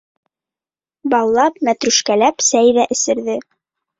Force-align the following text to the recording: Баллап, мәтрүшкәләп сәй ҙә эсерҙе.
Баллап, 1.15 1.59
мәтрүшкәләп 1.69 2.41
сәй 2.47 2.75
ҙә 2.79 2.89
эсерҙе. 2.97 3.37